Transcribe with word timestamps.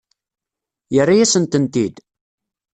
Yerra-yasen-tent-id? 0.93 1.95